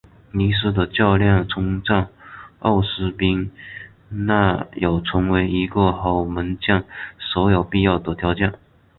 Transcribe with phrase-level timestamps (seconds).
[0.31, 2.09] 尼斯的教练称赞
[2.57, 3.51] 奥斯宾
[4.09, 6.83] 拿有成为一个好门将
[7.19, 8.51] 所有必要的条件。